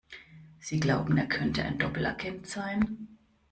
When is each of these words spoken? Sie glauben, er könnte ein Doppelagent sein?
Sie 0.57 0.79
glauben, 0.79 1.15
er 1.17 1.27
könnte 1.27 1.61
ein 1.63 1.77
Doppelagent 1.77 2.47
sein? 2.47 3.19